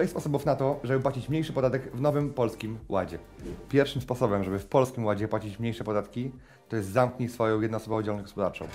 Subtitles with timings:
[0.00, 3.18] Sześć sposobów na to, żeby płacić mniejszy podatek w nowym polskim ładzie.
[3.68, 6.32] Pierwszym sposobem, żeby w polskim ładzie płacić mniejsze podatki,
[6.68, 8.66] to jest zamknij swoją jednoosobową działalność gospodarczą.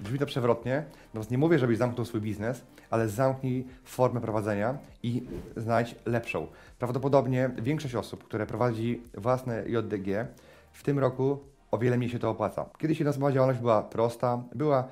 [0.00, 5.26] Brzmi to przewrotnie, natomiast nie mówię, żebyś zamknął swój biznes, ale zamknij formę prowadzenia i
[5.56, 6.46] znajdź lepszą.
[6.78, 10.26] Prawdopodobnie większość osób, które prowadzi własne JDG,
[10.72, 11.38] w tym roku
[11.70, 12.66] o wiele mniej się to opłaca.
[12.78, 14.88] Kiedyś jednoosobowa działalność była prosta, była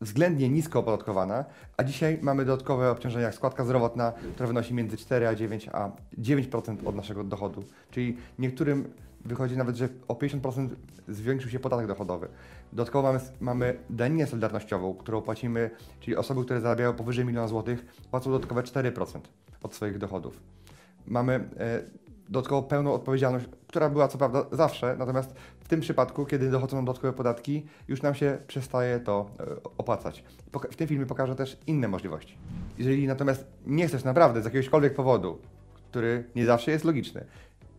[0.00, 1.44] względnie nisko opodatkowana,
[1.76, 5.90] a dzisiaj mamy dodatkowe obciążenia jak składka zdrowotna, która wynosi między 4 a 9 a
[6.18, 7.64] 9% od naszego dochodu.
[7.90, 8.92] Czyli niektórym
[9.24, 10.68] wychodzi nawet, że o 50%
[11.08, 12.28] zwiększył się podatek dochodowy.
[12.72, 17.86] Dodatkowo mamy, mamy daninę solidarnościową, którą płacimy, czyli osoby, które zarabiają powyżej 1 miliona złotych,
[18.10, 19.20] płacą dodatkowe 4%
[19.62, 20.40] od swoich dochodów.
[21.06, 21.82] Mamy e,
[22.28, 25.34] dodatkowo pełną odpowiedzialność, która była co prawda zawsze, natomiast
[25.66, 29.44] w tym przypadku, kiedy dochodzą dodatkowe podatki, już nam się przestaje to e,
[29.78, 30.24] opłacać.
[30.70, 32.38] W tym filmie pokażę też inne możliwości.
[32.78, 35.38] Jeżeli natomiast nie chcesz naprawdę z jakiegośkolwiek powodu,
[35.90, 37.24] który nie zawsze jest logiczny,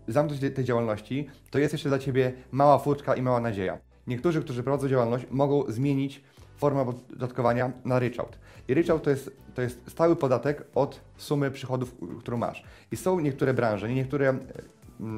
[0.08, 3.78] zamknąć tej działalności, to jest jeszcze dla Ciebie mała furtka i mała nadzieja.
[4.08, 6.24] Niektórzy, którzy prowadzą działalność, mogą zmienić
[6.58, 8.40] formę opodatkowania na ryczałt.
[8.68, 12.64] I ryczałt to jest, to jest stały podatek od sumy przychodów, którą masz.
[12.92, 14.38] I są niektóre branże, niektóre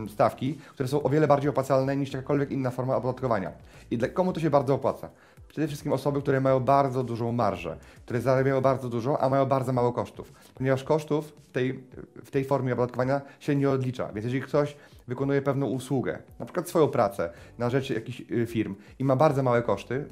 [0.09, 3.51] stawki, które są o wiele bardziej opłacalne niż jakakolwiek inna forma opodatkowania.
[3.91, 5.09] I dla komu to się bardzo opłaca?
[5.47, 9.73] Przede wszystkim osoby, które mają bardzo dużą marżę, które zarabiają bardzo dużo, a mają bardzo
[9.73, 10.33] mało kosztów.
[10.55, 11.83] Ponieważ kosztów w tej,
[12.23, 14.11] w tej formie opodatkowania się nie odlicza.
[14.13, 14.75] Więc jeżeli ktoś
[15.07, 19.43] wykonuje pewną usługę, na przykład swoją pracę na rzecz jakichś y, firm i ma bardzo
[19.43, 20.05] małe koszty,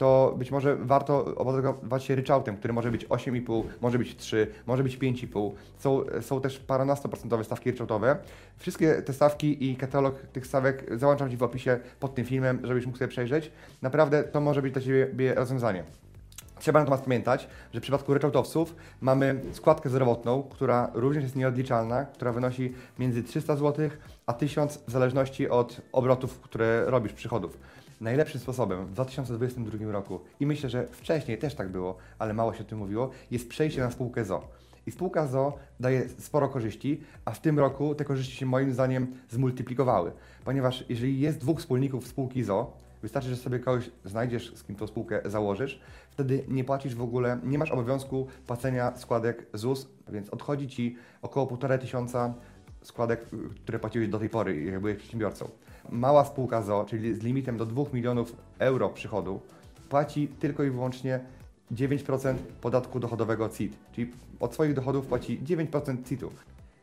[0.00, 4.82] to być może warto opodatkować się ryczałtem, który może być 8,5, może być 3, może
[4.82, 5.52] być 5,5.
[5.78, 8.16] Są, są też paranastoprocentowe stawki ryczałtowe.
[8.56, 12.86] Wszystkie te stawki i katalog tych stawek załączam Ci w opisie pod tym filmem, żebyś
[12.86, 13.50] mógł sobie przejrzeć.
[13.82, 15.84] Naprawdę to może być dla Ciebie rozwiązanie.
[16.58, 22.32] Trzeba natomiast pamiętać, że w przypadku ryczałtowców mamy składkę zdrowotną, która również jest nieodliczalna, która
[22.32, 23.90] wynosi między 300 zł
[24.26, 27.58] a 1000 w zależności od obrotów, które robisz, przychodów
[28.00, 32.60] najlepszym sposobem w 2022 roku, i myślę, że wcześniej też tak było, ale mało się
[32.60, 34.48] o tym mówiło, jest przejście na spółkę ZO.
[34.86, 39.06] I spółka ZO daje sporo korzyści, a w tym roku te korzyści się moim zdaniem
[39.30, 40.12] zmultiplikowały.
[40.44, 44.86] Ponieważ jeżeli jest dwóch wspólników spółki ZO, wystarczy, że sobie kogoś znajdziesz, z kim tą
[44.86, 45.80] spółkę założysz,
[46.10, 51.46] wtedy nie płacisz w ogóle, nie masz obowiązku płacenia składek ZUS, więc odchodzi Ci około
[51.46, 52.34] 1,5 tysiąca
[52.82, 53.26] składek,
[53.62, 55.48] które płaciłeś do tej pory, jak byłeś przedsiębiorcą
[55.90, 59.40] mała spółka ZO, czyli z limitem do 2 milionów euro przychodu,
[59.88, 61.20] płaci tylko i wyłącznie
[61.72, 66.30] 9% podatku dochodowego CIT, czyli od swoich dochodów płaci 9% CIT-u.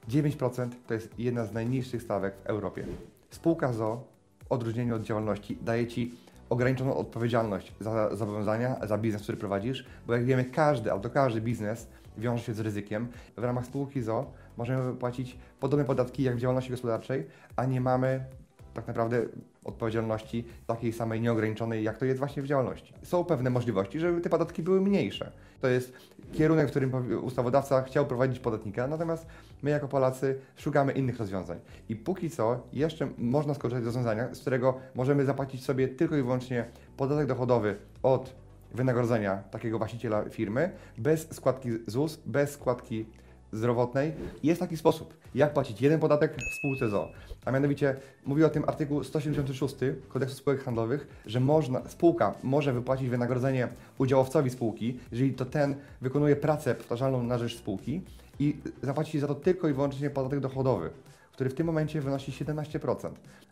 [0.09, 2.85] 9% to jest jedna z najniższych stawek w Europie.
[3.29, 4.03] Spółka ZO,
[4.39, 6.15] w odróżnieniu od działalności, daje Ci
[6.49, 11.87] ograniczoną odpowiedzialność za zobowiązania, za biznes, który prowadzisz, bo jak wiemy, każdy, albo każdy biznes
[12.17, 13.07] wiąże się z ryzykiem.
[13.37, 18.25] W ramach spółki ZO możemy płacić podobne podatki jak w działalności gospodarczej, a nie mamy
[18.73, 19.21] tak naprawdę
[19.63, 22.93] odpowiedzialności takiej samej nieograniczonej, jak to jest właśnie w działalności.
[23.03, 25.31] Są pewne możliwości, żeby te podatki były mniejsze.
[25.61, 25.93] To jest
[26.33, 26.91] kierunek, w którym
[27.23, 29.25] ustawodawca chciał prowadzić podatnika, natomiast
[29.63, 31.59] my jako Polacy szukamy innych rozwiązań.
[31.89, 36.21] I póki co jeszcze można skorzystać z rozwiązania, z którego możemy zapłacić sobie tylko i
[36.21, 36.65] wyłącznie
[36.97, 38.35] podatek dochodowy od
[38.73, 43.05] wynagrodzenia takiego właściciela firmy, bez składki ZUS, bez składki
[43.51, 44.13] zdrowotnej.
[44.43, 47.11] Jest taki sposób, jak płacić jeden podatek w spółce ZO.
[47.45, 49.75] A mianowicie mówi o tym artykuł 176
[50.07, 56.35] Kodeksu Spółek Handlowych, że można, spółka może wypłacić wynagrodzenie udziałowcowi spółki, jeżeli to ten wykonuje
[56.35, 58.01] pracę powtarzalną na rzecz spółki
[58.39, 60.89] i zapłaci za to tylko i wyłącznie podatek dochodowy,
[61.31, 63.09] który w tym momencie wynosi 17%.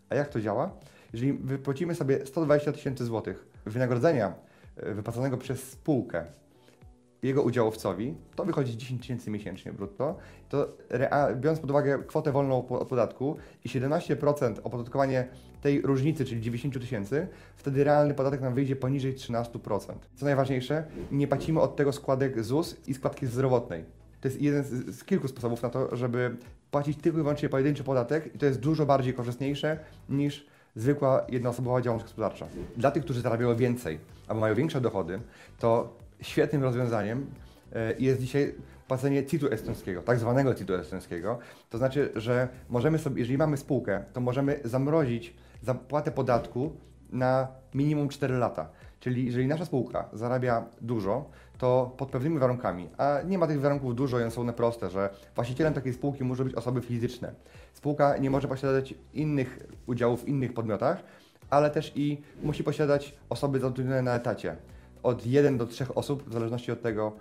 [0.10, 0.72] A jak to działa?
[1.14, 4.34] Jeżeli wypłacimy sobie 120 tysięcy złotych wynagrodzenia
[4.78, 6.26] e, wypłaconego przez spółkę
[7.28, 10.18] jego udziałowcowi, to wychodzi 10 tysięcy miesięcznie brutto,
[10.50, 10.68] to
[11.36, 15.28] biorąc pod uwagę kwotę wolną od podatku i 17% opodatkowanie
[15.62, 19.80] tej różnicy, czyli 90 tysięcy, wtedy realny podatek nam wyjdzie poniżej 13%.
[20.16, 23.84] Co najważniejsze, nie płacimy od tego składek ZUS i składki zdrowotnej.
[24.22, 26.36] To jest jeden z, z kilku sposobów na to, żeby
[26.72, 29.80] płacić tylko i wyłącznie pojedynczy podatek i to jest dużo bardziej korzystniejsze
[30.10, 30.46] niż
[30.76, 32.48] zwykła jednoosobowa działalność gospodarcza.
[32.78, 35.20] Dla tych, którzy zarabiają więcej albo mają większe dochody,
[35.60, 37.26] to świetnym rozwiązaniem
[37.74, 38.56] e, jest dzisiaj
[38.88, 41.40] płacenie CIT-u estońskiego, tak zwanego CIT-u estońskiego.
[41.70, 46.72] To znaczy, że możemy sobie, jeżeli mamy spółkę, to możemy zamrozić zapłatę podatku
[47.12, 48.70] na minimum 4 lata.
[49.00, 53.96] Czyli jeżeli nasza spółka zarabia dużo, to pod pewnymi warunkami, a nie ma tych warunków
[53.96, 57.34] dużo i one są one proste, że właścicielem takiej spółki może być osoby fizyczne.
[57.74, 61.04] Spółka nie może posiadać innych udziałów w innych podmiotach,
[61.50, 64.56] ale też i musi posiadać osoby zatrudnione na etacie.
[65.06, 67.12] Od 1 do 3 osób, w zależności od tego,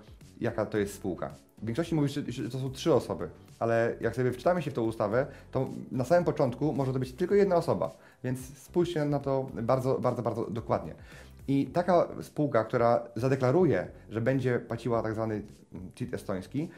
[0.40, 1.34] jaka to jest spółka.
[1.62, 3.28] W większości mówi, że to są 3 osoby,
[3.58, 7.12] ale jak sobie wczytamy się w tą ustawę, to na samym początku może to być
[7.12, 10.94] tylko jedna osoba, więc spójrzcie na to bardzo, bardzo, bardzo dokładnie.
[11.48, 15.42] I taka spółka, która zadeklaruje, że będzie płaciła tak zwany
[15.94, 16.68] CIT estoński,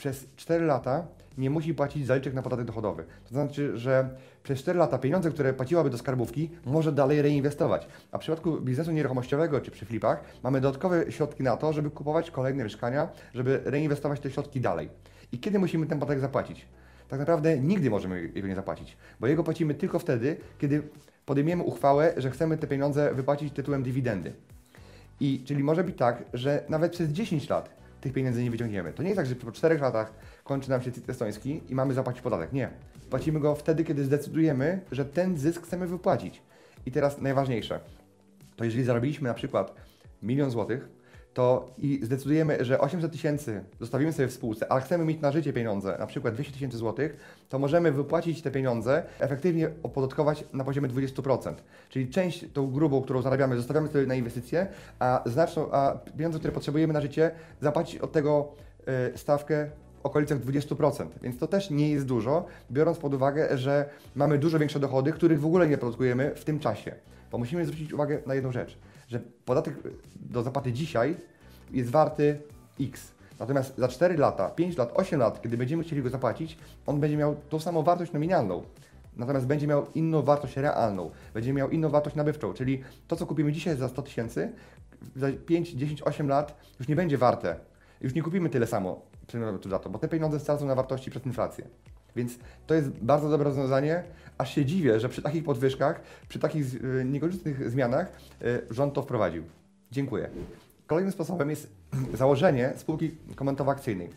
[0.00, 1.06] przez 4 lata
[1.38, 3.04] nie musi płacić zaliczek na podatek dochodowy.
[3.24, 4.08] To znaczy, że
[4.42, 7.88] przez 4 lata pieniądze, które płaciłaby do skarbówki, może dalej reinwestować.
[8.12, 12.30] A w przypadku biznesu nieruchomościowego czy przy flipach mamy dodatkowe środki na to, żeby kupować
[12.30, 14.88] kolejne mieszkania, żeby reinwestować te środki dalej.
[15.32, 16.66] I kiedy musimy ten podatek zapłacić?
[17.08, 20.82] Tak naprawdę nigdy możemy jego nie zapłacić, bo jego płacimy tylko wtedy, kiedy
[21.26, 24.32] podejmiemy uchwałę, że chcemy te pieniądze wypłacić tytułem dywidendy.
[25.20, 28.92] I czyli może być tak, że nawet przez 10 lat tych pieniędzy nie wyciągniemy.
[28.92, 30.12] To nie jest tak, że po 4 latach
[30.44, 32.52] kończy nam się CIT estoński i mamy zapłacić podatek.
[32.52, 32.70] Nie.
[33.10, 36.42] Płacimy go wtedy, kiedy zdecydujemy, że ten zysk chcemy wypłacić.
[36.86, 37.80] I teraz najważniejsze,
[38.56, 39.74] to jeżeli zarobiliśmy na przykład
[40.22, 40.88] milion złotych,
[41.34, 45.52] to i zdecydujemy, że 800 tysięcy zostawimy sobie w spółce, ale chcemy mieć na życie
[45.52, 47.16] pieniądze, na przykład 200 tysięcy złotych,
[47.48, 51.54] to możemy wypłacić te pieniądze, efektywnie opodatkować na poziomie 20%.
[51.88, 54.66] Czyli część tą grubą, którą zarabiamy, zostawiamy sobie na inwestycje,
[54.98, 57.30] a znaczną, a pieniądze, które potrzebujemy na życie,
[57.60, 58.52] zapłacić od tego
[59.14, 59.70] y, stawkę
[60.02, 64.58] w okolicach 20%, więc to też nie jest dużo, biorąc pod uwagę, że mamy dużo
[64.58, 66.94] większe dochody, których w ogóle nie podatkujemy w tym czasie.
[67.32, 68.78] Bo musimy zwrócić uwagę na jedną rzecz
[69.10, 69.74] że podatek
[70.16, 71.16] do zapłaty dzisiaj
[71.70, 72.40] jest warty
[72.80, 73.12] X.
[73.40, 77.16] Natomiast za 4 lata, 5 lat, 8 lat, kiedy będziemy chcieli go zapłacić, on będzie
[77.16, 78.62] miał tą samą wartość nominalną.
[79.16, 83.52] Natomiast będzie miał inną wartość realną, będzie miał inną wartość nabywczą, czyli to, co kupimy
[83.52, 84.52] dzisiaj za 100 tysięcy,
[85.16, 87.56] za 5, 10, 8 lat już nie będzie warte.
[88.00, 89.02] Już nie kupimy tyle samo
[89.68, 91.64] za to, bo te pieniądze stracą na wartości przez inflację.
[92.16, 94.04] Więc to jest bardzo dobre rozwiązanie.
[94.38, 98.12] Aż się dziwię, że przy takich podwyżkach, przy takich y, niekorzystnych zmianach
[98.42, 99.44] y, rząd to wprowadził.
[99.90, 100.30] Dziękuję.
[100.86, 101.68] Kolejnym sposobem jest
[102.14, 104.08] założenie spółki komentowo-akcyjnej.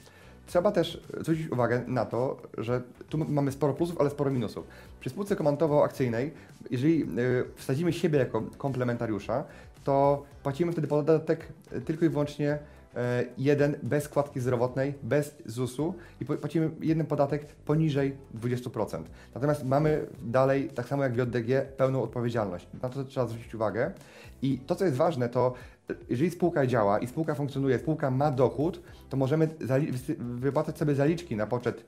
[0.47, 4.67] Trzeba też zwrócić uwagę na to, że tu mamy sporo plusów, ale sporo minusów.
[4.99, 6.31] Przy spółce komentowo-akcyjnej,
[6.71, 9.43] jeżeli y, wsadzimy siebie jako komplementariusza,
[9.83, 11.47] to płacimy wtedy podatek
[11.85, 12.59] tylko i wyłącznie
[13.37, 19.03] jeden bez składki zdrowotnej, bez ZUS-u i płacimy jeden podatek poniżej 20%.
[19.35, 22.67] Natomiast mamy dalej, tak samo jak w JDG, pełną odpowiedzialność.
[22.81, 23.91] Na to trzeba zwrócić uwagę.
[24.41, 25.53] I to, co jest ważne, to
[26.09, 29.49] jeżeli spółka działa i spółka funkcjonuje, spółka ma dochód, to możemy
[30.19, 31.85] wypłacać sobie zaliczki na poczet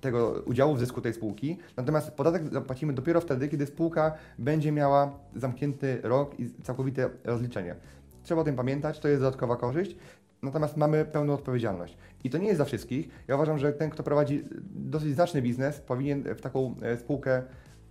[0.00, 1.58] tego udziału w zysku tej spółki.
[1.76, 7.76] Natomiast podatek zapłacimy dopiero wtedy, kiedy spółka będzie miała zamknięty rok i całkowite rozliczenie.
[8.24, 9.96] Trzeba o tym pamiętać, to jest dodatkowa korzyść.
[10.42, 11.96] Natomiast mamy pełną odpowiedzialność.
[12.24, 13.08] I to nie jest dla wszystkich.
[13.28, 17.42] Ja uważam, że ten, kto prowadzi dosyć znaczny biznes, powinien w taką e, spółkę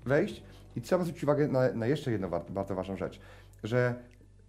[0.05, 0.43] wejść.
[0.75, 3.19] I trzeba zwrócić uwagę na, na jeszcze jedną bardzo ważną rzecz,
[3.63, 3.95] że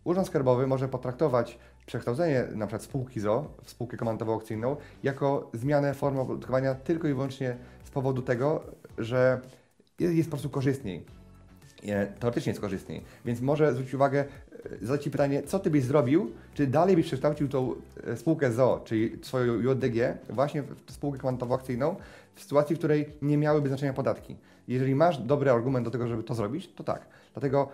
[0.05, 6.21] Urząd Skarbowy może potraktować przekształcenie na przykład spółki ZO w spółkę komandowo-aukcyjną jako zmianę formy
[6.21, 8.65] opodatkowania tylko i wyłącznie z powodu tego,
[8.99, 9.41] że
[9.99, 11.05] jest po prostu korzystniej.
[12.21, 14.25] Teoretycznie jest korzystniej, więc może zwrócić uwagę,
[14.83, 17.75] zadać Ci pytanie, co Ty byś zrobił, czy dalej byś przekształcił tą
[18.07, 21.95] e, spółkę ZO, czyli swoją JDG, właśnie w spółkę kwantowo-akcyjną,
[22.35, 24.37] w sytuacji, w której nie miałyby znaczenia podatki.
[24.69, 27.07] Jeżeli masz dobry argument do tego, żeby to zrobić, to tak.
[27.33, 27.69] Dlatego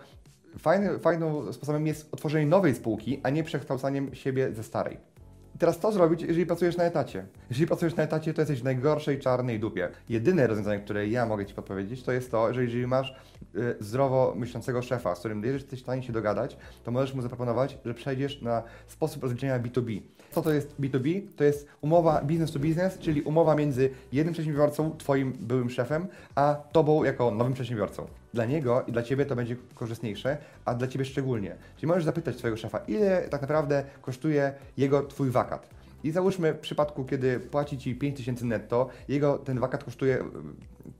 [0.57, 5.10] fajny, fajnym sposobem jest otworzenie nowej spółki, a nie przekształcaniem siebie ze starej.
[5.59, 7.25] Teraz co zrobić, jeżeli pracujesz na etacie?
[7.49, 9.89] Jeżeli pracujesz na etacie, to jesteś w najgorszej czarnej dupie.
[10.09, 13.15] Jedyne rozwiązanie, które ja mogę Ci podpowiedzieć, to jest to, że jeżeli masz
[13.55, 17.77] y, zdrowo myślącego szefa, z którym jesteś w stanie się dogadać, to możesz mu zaproponować,
[17.85, 20.01] że przejdziesz na sposób rozliczenia B2B.
[20.31, 21.21] Co to jest B2B?
[21.35, 26.55] To jest umowa business to business, czyli umowa między jednym przedsiębiorcą, Twoim byłym szefem, a
[26.71, 31.05] Tobą jako nowym przedsiębiorcą dla niego i dla ciebie to będzie korzystniejsze, a dla ciebie
[31.05, 31.55] szczególnie.
[31.75, 35.69] Czyli możesz zapytać swojego szefa, ile tak naprawdę kosztuje jego twój wakat.
[36.03, 40.23] I załóżmy w przypadku, kiedy płaci ci 5000 netto, jego ten wakat kosztuje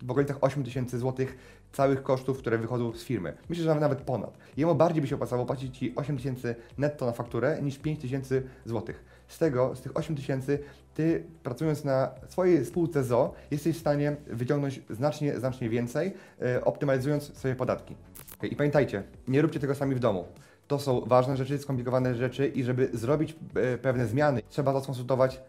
[0.01, 1.25] w okolicach 8000 zł
[1.71, 3.33] całych kosztów, które wychodzą z firmy.
[3.49, 4.37] Myślę, że nawet ponad.
[4.57, 8.95] Jemu bardziej by się opłacało płacić ci 8000 netto na fakturę niż 5000 zł.
[9.27, 10.59] Z tego, z tych 8000
[10.93, 17.37] ty pracując na swojej spółce ZO jesteś w stanie wyciągnąć znacznie, znacznie więcej, e, optymalizując
[17.37, 17.95] swoje podatki.
[18.43, 20.25] I pamiętajcie, nie róbcie tego sami w domu.
[20.67, 25.41] To są ważne rzeczy, skomplikowane rzeczy i żeby zrobić e, pewne zmiany, trzeba to skonsultować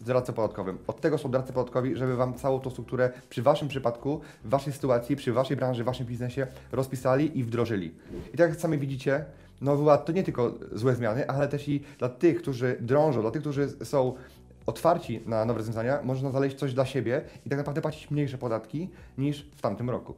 [0.00, 0.78] z doradcą podatkowym.
[0.86, 4.72] Od tego są doradcy podatkowi, żeby Wam całą tą strukturę przy Waszym przypadku, w Waszej
[4.72, 7.94] sytuacji, przy Waszej branży, w Waszym biznesie rozpisali i wdrożyli.
[8.34, 9.24] I tak jak sami widzicie,
[9.60, 13.30] Nowy Ład to nie tylko złe zmiany, ale też i dla tych, którzy drążą, dla
[13.30, 14.14] tych, którzy są
[14.68, 18.90] otwarci na nowe rozwiązania, można znaleźć coś dla siebie i tak naprawdę płacić mniejsze podatki
[19.18, 20.14] niż w tamtym roku.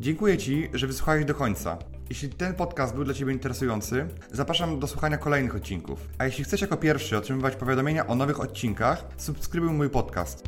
[0.00, 1.78] Dziękuję Ci, że wysłuchałeś do końca.
[2.08, 6.08] Jeśli ten podcast był dla Ciebie interesujący, zapraszam do słuchania kolejnych odcinków.
[6.18, 10.44] A jeśli chcesz jako pierwszy otrzymywać powiadomienia o nowych odcinkach, subskrybuj mój podcast.